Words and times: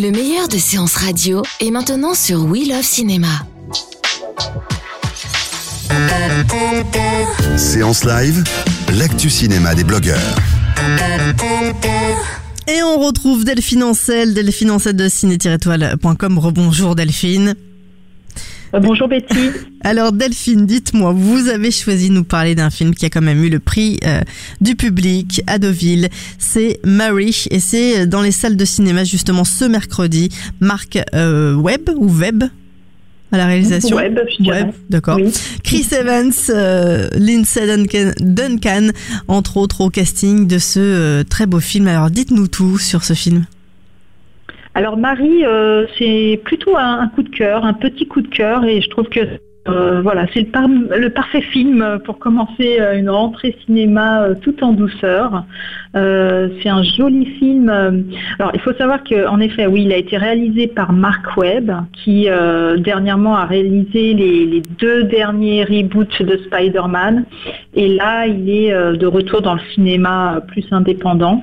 Le 0.00 0.12
meilleur 0.12 0.46
de 0.46 0.58
séances 0.58 0.94
radio 0.94 1.42
est 1.58 1.72
maintenant 1.72 2.14
sur 2.14 2.44
We 2.44 2.68
Love 2.68 2.84
Cinéma. 2.84 3.26
Séance 7.56 8.04
live, 8.04 8.44
l'actu 8.96 9.28
cinéma 9.28 9.74
des 9.74 9.82
blogueurs. 9.82 10.36
Et 12.68 12.80
on 12.84 13.00
retrouve 13.00 13.44
Delphine 13.44 13.82
Ancel, 13.82 14.34
Delphine 14.34 14.70
Ancel 14.70 14.94
de 14.94 15.08
ciné-étoile.com. 15.08 16.38
Rebonjour 16.38 16.94
Delphine. 16.94 17.56
Euh, 18.74 18.80
Bonjour 18.80 19.08
Betty. 19.08 19.50
Alors 19.82 20.12
Delphine, 20.12 20.66
dites-moi, 20.66 21.12
vous 21.12 21.48
avez 21.48 21.70
choisi 21.70 22.08
de 22.08 22.14
nous 22.14 22.24
parler 22.24 22.54
d'un 22.54 22.70
film 22.70 22.94
qui 22.94 23.06
a 23.06 23.10
quand 23.10 23.22
même 23.22 23.42
eu 23.42 23.48
le 23.48 23.60
prix 23.60 23.98
euh, 24.04 24.20
du 24.60 24.76
public 24.76 25.42
à 25.46 25.58
Deauville. 25.58 26.08
C'est 26.38 26.80
Mary 26.84 27.44
et 27.50 27.60
c'est 27.60 28.06
dans 28.06 28.20
les 28.22 28.32
salles 28.32 28.56
de 28.56 28.64
cinéma 28.64 29.04
justement 29.04 29.44
ce 29.44 29.64
mercredi. 29.64 30.28
Marc 30.60 30.98
euh, 31.14 31.54
Webb 31.54 31.90
ou 31.96 32.08
Webb 32.08 32.44
à 33.30 33.36
la 33.36 33.46
réalisation? 33.46 33.96
Webb, 33.96 34.72
d'accord. 34.88 35.16
Oui. 35.16 35.30
Chris 35.62 35.86
Evans, 35.92 36.32
euh, 36.48 37.08
Lindsay 37.14 37.66
Duncan, 37.66 38.12
Duncan, 38.20 38.88
entre 39.28 39.58
autres 39.58 39.82
au 39.82 39.90
casting 39.90 40.46
de 40.46 40.58
ce 40.58 41.22
très 41.22 41.46
beau 41.46 41.60
film. 41.60 41.88
Alors 41.88 42.10
dites-nous 42.10 42.48
tout 42.48 42.78
sur 42.78 43.04
ce 43.04 43.14
film. 43.14 43.44
Alors 44.78 44.96
Marie, 44.96 45.44
euh, 45.44 45.86
c'est 45.98 46.40
plutôt 46.44 46.76
un, 46.76 47.08
coup 47.08 47.24
de 47.24 47.30
cœur, 47.30 47.64
un 47.64 47.72
petit 47.72 48.06
coup 48.06 48.20
de 48.20 48.28
cœur, 48.28 48.64
et 48.64 48.80
je 48.80 48.88
trouve 48.88 49.08
que 49.08 49.18
euh, 49.68 50.00
voilà, 50.02 50.26
c'est 50.32 50.42
le, 50.42 50.46
par- 50.46 50.68
le 50.68 51.10
parfait 51.10 51.40
film 51.40 51.98
pour 52.04 52.20
commencer 52.20 52.78
euh, 52.78 52.96
une 52.96 53.10
rentrée 53.10 53.56
cinéma 53.66 54.28
tout 54.40 54.62
en 54.62 54.72
douceur. 54.72 55.42
C'est 55.94 56.68
un 56.68 56.84
joli 56.84 57.26
film. 57.40 57.68
Alors 58.38 58.52
il 58.54 58.60
faut 58.60 58.72
savoir 58.74 59.02
qu'en 59.02 59.40
effet, 59.40 59.66
oui, 59.66 59.82
il 59.82 59.92
a 59.92 59.96
été 59.96 60.16
réalisé 60.16 60.68
par 60.68 60.92
Mark 60.92 61.36
Webb, 61.36 61.72
qui 61.92 62.28
dernièrement 62.78 63.34
a 63.36 63.46
réalisé 63.46 64.14
les, 64.14 64.46
les 64.46 64.62
deux 64.78 65.02
derniers 65.02 65.64
reboots 65.64 66.22
de 66.22 66.36
Spider-Man, 66.36 67.24
et 67.74 67.88
là 67.96 68.28
il 68.28 68.48
est 68.48 68.70
de 68.70 69.06
retour 69.06 69.42
dans 69.42 69.54
le 69.54 69.60
cinéma 69.74 70.40
plus 70.46 70.66
indépendant. 70.70 71.42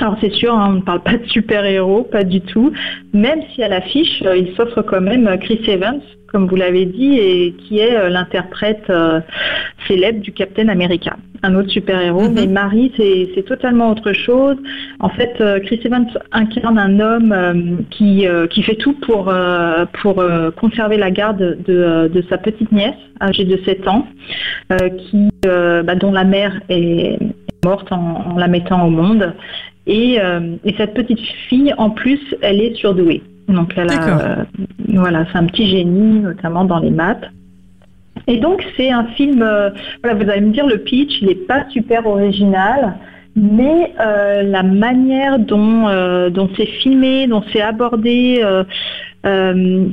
Alors 0.00 0.16
c'est 0.20 0.32
sûr, 0.32 0.52
hein, 0.54 0.66
on 0.70 0.72
ne 0.74 0.80
parle 0.80 1.02
pas 1.02 1.16
de 1.16 1.26
super-héros, 1.26 2.02
pas 2.02 2.24
du 2.24 2.40
tout, 2.40 2.72
même 3.12 3.40
si 3.54 3.62
à 3.62 3.68
l'affiche, 3.68 4.22
euh, 4.26 4.36
il 4.36 4.54
s'offre 4.56 4.82
quand 4.82 5.00
même 5.00 5.28
euh, 5.28 5.36
Chris 5.36 5.60
Evans, 5.68 6.00
comme 6.26 6.48
vous 6.48 6.56
l'avez 6.56 6.84
dit, 6.84 7.16
et 7.16 7.52
qui 7.52 7.78
est 7.78 7.94
euh, 7.96 8.08
l'interprète 8.08 8.82
euh, 8.90 9.20
célèbre 9.86 10.20
du 10.20 10.32
Captain 10.32 10.66
America, 10.68 11.14
un 11.44 11.54
autre 11.54 11.70
super-héros. 11.70 12.22
Mhm. 12.28 12.34
Mais 12.34 12.46
Marie, 12.48 12.90
c'est 12.96 13.28
c'est 13.36 13.44
totalement 13.44 13.90
autre 13.92 14.12
chose. 14.12 14.56
En 14.98 15.10
fait, 15.10 15.40
Chris 15.64 15.80
Evans 15.84 16.08
incarne 16.32 16.76
un 16.78 16.98
homme 16.98 17.84
qui, 17.90 18.26
qui 18.50 18.62
fait 18.64 18.74
tout 18.76 18.94
pour, 18.94 19.32
pour 20.02 20.24
conserver 20.56 20.96
la 20.96 21.10
garde 21.12 21.58
de, 21.66 22.10
de 22.12 22.24
sa 22.28 22.38
petite 22.38 22.72
nièce, 22.72 22.94
âgée 23.20 23.44
de 23.44 23.58
7 23.64 23.86
ans, 23.86 24.06
qui, 24.98 25.28
bah, 25.44 25.94
dont 25.94 26.12
la 26.12 26.24
mère 26.24 26.60
est 26.70 27.18
morte 27.64 27.92
en- 27.92 28.32
en 28.32 28.38
la 28.38 28.48
mettant 28.48 28.86
au 28.86 28.90
monde. 28.90 29.34
Et, 29.86 30.18
euh, 30.20 30.56
et 30.64 30.74
cette 30.78 30.94
petite 30.94 31.20
fille, 31.48 31.74
en 31.76 31.90
plus, 31.90 32.20
elle 32.42 32.60
est 32.60 32.74
surdouée. 32.74 33.22
Donc, 33.48 33.74
elle 33.76 33.88
D'accord. 33.88 34.20
a, 34.20 34.22
euh, 34.40 34.44
voilà, 34.88 35.26
c'est 35.30 35.38
un 35.38 35.44
petit 35.44 35.68
génie, 35.68 36.20
notamment 36.20 36.64
dans 36.64 36.78
les 36.78 36.90
maths. 36.90 37.30
Et 38.26 38.38
donc, 38.38 38.64
c'est 38.76 38.90
un 38.90 39.04
film. 39.08 39.42
euh, 39.42 39.70
voilà, 40.02 40.22
vous 40.24 40.30
allez 40.30 40.40
me 40.40 40.52
dire, 40.52 40.66
le 40.66 40.78
pitch, 40.78 41.20
il 41.20 41.28
n'est 41.28 41.34
pas 41.34 41.66
super 41.68 42.06
original, 42.06 42.94
mais 43.36 43.92
la 43.98 44.62
manière 44.62 45.38
dont, 45.38 45.82
dont 46.30 46.48
c'est 46.56 46.66
filmé, 46.66 47.26
dont 47.26 47.42
c'est 47.52 47.60
abordé. 47.60 48.40
euh, 48.42 48.64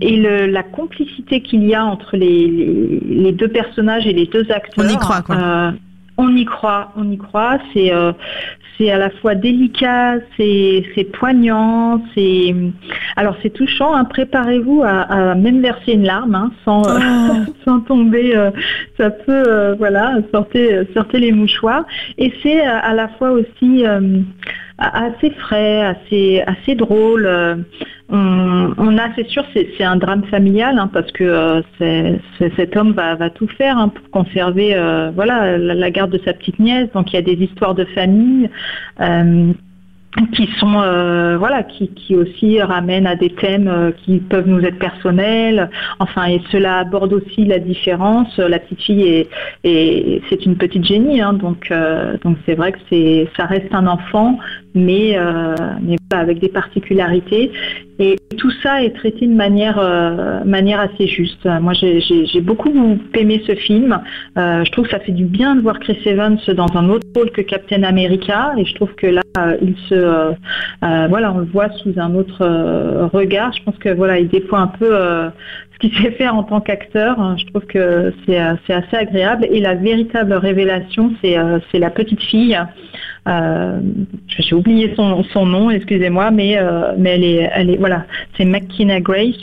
et 0.00 0.16
le- 0.18 0.46
la 0.46 0.62
complicité 0.62 1.40
qu'il 1.40 1.64
y 1.66 1.74
a 1.74 1.84
entre 1.84 2.16
les, 2.16 2.46
les- 2.46 3.00
les 3.24 3.32
deux 3.32 3.48
personnages 3.48 4.06
et 4.06 4.12
les 4.12 4.26
deux 4.26 4.46
acteurs. 4.52 4.84
On 4.84 4.88
y 4.88 4.96
croit, 4.96 5.20
quoi. 5.22 5.34
euh, 5.36 5.70
on 6.18 6.34
y 6.34 6.44
croit, 6.44 6.92
on 6.96 7.10
y 7.10 7.18
croit. 7.18 7.58
C'est 7.72 7.92
euh, 7.92 8.12
c'est 8.78 8.90
à 8.90 8.98
la 8.98 9.08
fois 9.10 9.34
délicat, 9.34 10.16
c'est 10.36 10.84
poignant, 11.14 12.02
c'est 12.14 12.54
alors 13.16 13.36
c'est 13.42 13.50
touchant. 13.50 13.94
hein. 13.94 14.04
Préparez-vous 14.04 14.82
à, 14.84 15.30
à 15.30 15.34
même 15.34 15.60
verser 15.62 15.92
une 15.92 16.04
larme, 16.04 16.34
hein, 16.34 16.50
sans 16.64 16.86
euh, 16.86 16.98
Oh. 16.98 17.52
sans 17.64 17.80
tomber. 17.80 18.36
euh, 18.36 18.50
ça 18.98 19.10
peut, 19.10 19.74
voilà, 19.78 20.18
sortez 20.32 20.86
sortez 20.94 21.18
les 21.18 21.32
mouchoirs. 21.32 21.84
Et 22.18 22.32
c'est 22.42 22.60
à 22.60 22.92
la 22.94 23.08
fois 23.08 23.30
aussi 23.32 23.84
assez 24.78 25.30
frais, 25.30 25.82
assez 25.82 26.42
assez 26.46 26.74
drôle. 26.74 27.26
euh, 28.12 28.74
on, 28.78 28.98
a, 28.98 29.08
c'est 29.16 29.26
sûr, 29.28 29.44
c'est 29.54 29.82
un 29.84 29.96
drame 29.96 30.24
familial 30.24 30.78
hein, 30.78 30.88
parce 30.92 31.10
que 31.12 31.24
euh, 31.80 32.16
cet 32.56 32.76
homme 32.76 32.92
va, 32.92 33.16
va 33.16 33.30
tout 33.30 33.48
faire 33.48 33.78
hein, 33.78 33.88
pour 33.88 34.10
conserver, 34.10 34.74
euh, 34.76 35.10
voilà, 35.14 35.58
la, 35.58 35.90
garde 35.90 36.10
de 36.12 36.20
sa 36.24 36.32
petite 36.32 36.58
nièce. 36.60 36.88
Donc 36.94 37.12
il 37.12 37.16
y 37.16 37.18
a 37.18 37.22
des 37.22 37.42
histoires 37.42 37.74
de 37.74 37.84
famille. 37.86 38.48
qui 40.32 40.48
sont 40.58 40.80
voilà 41.38 41.62
qui, 41.62 41.88
qui 41.88 42.16
aussi 42.16 42.62
ramènent 42.62 43.06
à 43.06 43.16
des 43.16 43.28
thèmes 43.28 43.92
qui 44.02 44.18
peuvent 44.20 44.48
nous 44.48 44.64
être 44.64 44.78
personnels 44.78 45.68
enfin 45.98 46.24
et 46.24 46.40
cela 46.50 46.78
aborde 46.78 47.12
aussi 47.12 47.44
la 47.44 47.58
différence 47.58 48.38
la 48.38 48.58
petite 48.58 48.80
fille 48.80 49.02
est, 49.02 49.28
est- 49.64 50.22
c'est 50.30 50.46
une 50.46 50.56
petite 50.56 50.86
génie 50.86 51.20
hein, 51.20 51.34
donc 51.34 51.70
donc 52.24 52.38
c'est 52.46 52.54
vrai 52.54 52.72
que 52.72 52.78
c'est 52.88 53.28
ça 53.36 53.44
reste 53.44 53.74
un 53.74 53.86
enfant 53.86 54.38
mais 54.76 55.16
euh, 55.18 55.54
mais 55.82 55.96
avec 56.12 56.38
des 56.38 56.48
particularités. 56.48 57.50
Et 57.98 58.16
tout 58.36 58.50
ça 58.62 58.82
est 58.84 58.94
traité 58.94 59.26
de 59.26 59.32
manière 59.34 59.78
euh, 59.78 60.44
manière 60.44 60.80
assez 60.80 61.06
juste. 61.06 61.46
Moi 61.62 61.72
j'ai- 61.72 62.40
beaucoup 62.42 62.70
aimé 63.14 63.42
ce 63.46 63.54
film. 63.54 63.98
Euh, 64.36 64.64
je 64.64 64.70
trouve 64.70 64.84
que 64.84 64.90
ça 64.90 65.00
fait 65.00 65.12
du 65.12 65.24
bien 65.24 65.56
de 65.56 65.62
voir 65.62 65.80
Chris 65.80 65.98
Evans 66.04 66.38
dans 66.54 66.68
un 66.76 66.90
autre 66.90 67.06
rôle 67.16 67.30
que 67.30 67.40
Captain 67.40 67.82
America. 67.82 68.52
Et 68.58 68.66
je 68.66 68.74
trouve 68.74 68.94
que 68.94 69.06
là 69.06 69.22
il 69.62 69.74
se 69.88 70.34
voilà 71.08 71.32
on 71.34 71.38
le 71.38 71.46
voit 71.46 71.70
sous 71.82 71.94
un 71.96 72.14
autre 72.14 72.44
regard. 73.12 73.52
Je 73.54 73.62
pense 73.64 73.78
que 73.78 73.88
voilà 73.88 74.18
il 74.18 74.28
déploie 74.28 74.60
un 74.60 74.66
peu 74.66 74.94
ce 75.82 75.86
qu'il 75.88 75.96
sait 76.02 76.10
faire 76.12 76.34
en 76.34 76.42
tant 76.42 76.60
qu'acteur 76.60 77.20
hein. 77.20 77.36
je 77.38 77.44
trouve 77.46 77.66
que 77.66 78.12
c'est 78.24 78.40
euh, 78.40 78.54
c'est 78.66 78.72
assez 78.72 78.96
agréable 78.96 79.46
et 79.50 79.60
la 79.60 79.74
véritable 79.74 80.32
révélation 80.34 81.12
c'est 81.22 81.36
euh, 81.38 81.58
la 81.74 81.90
petite 81.90 82.22
fille 82.22 82.58
euh, 83.28 83.80
j'ai 84.38 84.54
oublié 84.54 84.92
son, 84.94 85.24
son 85.32 85.46
nom, 85.46 85.68
excusez-moi, 85.70 86.30
mais 86.30 86.56
euh, 86.58 86.92
mais 86.96 87.10
elle 87.16 87.24
est 87.24 87.50
elle 87.54 87.70
est 87.70 87.76
voilà, 87.76 88.06
c'est 88.36 88.44
McKenna 88.44 89.00
Grace 89.00 89.34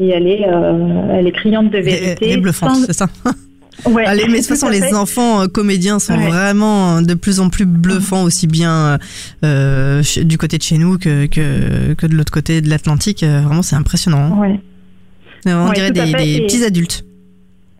et 0.00 0.08
elle 0.08 0.26
est 0.26 0.44
euh, 0.48 1.16
elle 1.16 1.26
est 1.28 1.32
criante 1.32 1.70
de 1.70 1.78
vérité. 1.78 2.16
elle 2.22 2.30
est 2.32 2.36
bluffante, 2.38 2.74
sans- 2.74 2.86
c'est 2.86 2.92
ça 2.94 3.06
Ouais, 3.88 4.04
Allez, 4.04 4.24
mais 4.26 4.28
de 4.28 4.36
toute 4.38 4.48
tout 4.48 4.54
façon, 4.54 4.68
les 4.68 4.92
enfants 4.92 5.46
comédiens 5.46 6.00
sont 6.00 6.14
Ouais. 6.18 6.26
vraiment 6.28 7.00
de 7.00 7.14
plus 7.14 7.38
en 7.38 7.48
plus 7.48 7.64
bluffants, 7.64 8.24
aussi 8.24 8.48
bien 8.48 8.98
du 9.42 10.36
côté 10.36 10.58
de 10.58 10.62
chez 10.64 10.78
nous 10.78 10.98
que, 10.98 11.26
que, 11.26 11.94
que 11.94 12.06
de 12.08 12.14
l'autre 12.14 12.32
côté 12.32 12.60
de 12.60 12.68
l'Atlantique. 12.68 13.22
Vraiment, 13.22 13.62
c'est 13.62 13.76
impressionnant. 13.76 14.32
hein. 14.32 14.36
Ouais. 14.40 14.60
Euh, 15.46 15.50
On 15.64 15.68
Ouais, 15.68 15.74
dirait 15.74 15.90
des, 15.90 16.00
fait, 16.06 16.16
des 16.24 16.36
et- 16.36 16.40
petits 16.42 16.64
adultes. 16.64 17.04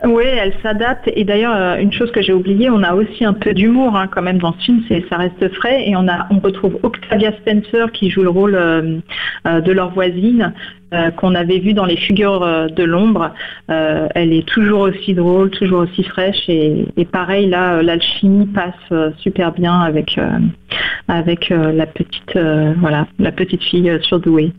Oui, 0.05 0.23
elle 0.25 0.53
s'adapte. 0.63 1.11
Et 1.17 1.25
d'ailleurs, 1.25 1.57
euh, 1.57 1.77
une 1.79 1.93
chose 1.93 2.13
que 2.13 2.23
j'ai 2.23 2.33
oubliée, 2.33 2.71
on 2.71 2.85
a 2.85 2.95
aussi 2.95 3.25
un 3.25 3.33
peu 3.33 3.53
d'humour 3.53 3.97
hein, 3.97 4.07
quand 4.07 4.23
même 4.23 4.39
dans 4.39 4.53
ce 4.53 4.59
film. 4.67 4.81
C'est 4.87 5.05
ça 5.11 5.17
reste 5.17 5.53
frais. 5.55 5.89
Et 5.89 5.97
on 5.97 6.07
a, 6.07 6.29
on 6.31 6.39
retrouve 6.39 6.79
Octavia 6.85 7.33
Spencer 7.33 7.91
qui 7.93 8.09
joue 8.09 8.23
le 8.23 8.29
rôle 8.29 8.55
euh, 8.55 9.01
de 9.61 9.73
leur 9.73 9.91
voisine 9.91 10.55
euh, 10.95 11.11
qu'on 11.11 11.35
avait 11.35 11.59
vu 11.59 11.73
dans 11.75 11.85
les 11.85 11.97
figures 11.97 12.45
euh, 12.45 12.69
de 12.69 12.85
l'ombre. 12.85 13.33
Euh, 13.73 14.07
elle 14.15 14.33
est 14.33 14.47
toujours 14.47 14.83
aussi 14.83 15.15
drôle, 15.15 15.51
toujours 15.51 15.81
aussi 15.81 16.05
fraîche. 16.05 16.49
Et, 16.49 16.85
et 16.97 17.05
pareil 17.05 17.49
là, 17.49 17.83
l'alchimie 17.83 18.47
passe 18.47 19.13
super 19.19 19.51
bien 19.51 19.81
avec 19.81 20.17
avec 21.09 21.49
la 21.51 21.87
petite 21.87 22.39
voilà 22.81 23.09
la 23.19 23.33
petite 23.33 23.65
fille 23.65 23.91
surdouée. 24.03 24.53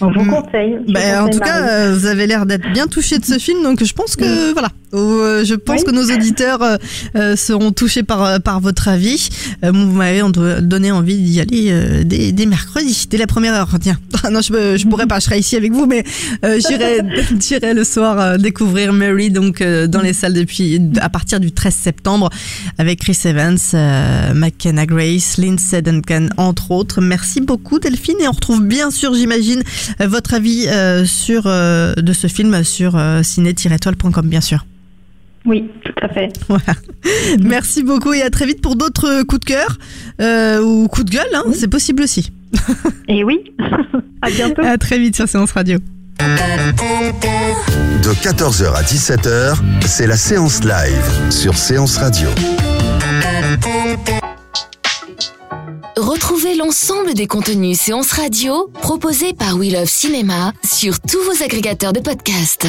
On 0.00 0.10
vous 0.10 0.24
Mm. 0.24 0.30
conseille. 0.30 0.78
je 0.86 0.92
Ben, 0.92 1.20
en 1.20 1.24
conseille 1.26 1.38
tout 1.38 1.38
cas, 1.40 1.60
Marie. 1.60 1.72
euh, 1.74 1.94
vous 1.94 2.06
avez 2.06 2.26
l'air 2.26 2.46
d'être 2.46 2.70
bien 2.72 2.86
touché 2.86 3.18
de 3.18 3.24
ce 3.24 3.38
film, 3.38 3.62
donc 3.62 3.82
je 3.84 3.92
pense 3.92 4.16
que 4.16 4.52
voilà. 4.52 4.68
Euh, 4.92 5.44
je 5.44 5.54
pense 5.54 5.80
Oui. 5.80 5.86
que 5.86 5.90
nos 5.92 6.04
auditeurs 6.12 6.62
euh, 6.62 6.76
euh, 7.14 7.36
seront 7.36 7.70
touchés 7.70 8.02
par 8.02 8.40
par 8.40 8.60
votre 8.60 8.88
avis. 8.88 9.28
Euh, 9.64 9.70
vous 9.72 9.92
m'avez 9.92 10.20
donné 10.62 10.90
envie 10.90 11.16
d'y 11.16 11.40
aller 11.40 12.04
dès, 12.04 12.32
dès 12.32 12.46
mercredi, 12.46 13.06
dès 13.08 13.16
la 13.18 13.26
première 13.26 13.54
heure. 13.54 13.68
Tiens, 13.80 13.98
Ah 14.24 14.30
non, 14.30 14.40
je 14.40 14.76
je 14.76 14.86
pourrais 14.86 15.06
pas, 15.06 15.18
je 15.20 15.24
serai 15.24 15.38
ici 15.38 15.56
avec 15.56 15.72
vous, 15.72 15.86
mais 15.86 16.04
j'irai 16.42 17.74
le 17.74 17.84
soir 17.84 18.38
découvrir 18.38 18.92
Mary 18.92 19.30
donc 19.30 19.62
dans 19.62 20.00
les 20.00 20.12
salles 20.12 20.34
depuis 20.34 20.80
à 21.00 21.08
partir 21.08 21.40
du 21.40 21.52
13 21.52 21.74
septembre 21.74 22.30
avec 22.78 23.00
Chris 23.00 23.18
Evans, 23.24 23.58
McKenna 24.34 24.86
Grace, 24.86 25.38
Lindsay 25.38 25.82
Duncan 25.82 26.28
entre 26.36 26.70
autres. 26.72 27.00
Merci 27.00 27.40
beaucoup 27.40 27.78
Delphine 27.78 28.16
et 28.20 28.28
on 28.28 28.32
retrouve 28.32 28.62
bien 28.62 28.90
sûr, 28.90 29.14
j'imagine, 29.14 29.62
votre 30.00 30.34
avis 30.34 30.66
sur 31.06 31.44
de 31.44 32.12
ce 32.12 32.26
film 32.26 32.62
sur 32.64 33.00
ciné-étoile.com 33.22 34.26
bien 34.26 34.40
sûr. 34.40 34.64
Oui, 35.44 35.70
tout 35.84 35.92
à 36.02 36.08
fait. 36.08 36.28
Voilà. 36.48 36.74
Merci 37.40 37.82
beaucoup 37.82 38.12
et 38.12 38.22
à 38.22 38.30
très 38.30 38.46
vite 38.46 38.60
pour 38.60 38.76
d'autres 38.76 39.22
coups 39.22 39.40
de 39.40 39.44
cœur 39.46 39.78
euh, 40.20 40.60
ou 40.62 40.88
coups 40.88 41.06
de 41.06 41.12
gueule, 41.12 41.34
hein, 41.34 41.44
c'est 41.54 41.68
possible 41.68 42.02
aussi. 42.02 42.30
Et 43.08 43.24
oui, 43.24 43.52
à 44.22 44.30
bientôt. 44.30 44.62
À 44.62 44.76
très 44.76 44.98
vite 44.98 45.16
sur 45.16 45.28
Séance 45.28 45.52
Radio. 45.52 45.78
De 48.02 48.12
14h 48.14 48.74
à 48.74 48.82
17h, 48.82 49.56
c'est 49.86 50.06
la 50.06 50.16
séance 50.16 50.62
live 50.64 51.30
sur 51.30 51.56
Séance 51.56 51.96
Radio. 51.96 52.28
Retrouvez 55.96 56.54
l'ensemble 56.56 57.14
des 57.14 57.26
contenus 57.26 57.78
séances 57.78 58.12
radio 58.12 58.70
proposés 58.80 59.32
par 59.32 59.56
We 59.56 59.72
Love 59.72 59.88
Cinéma 59.88 60.52
sur 60.64 61.00
tous 61.00 61.22
vos 61.24 61.42
agrégateurs 61.42 61.92
de 61.92 62.00
podcasts. 62.00 62.66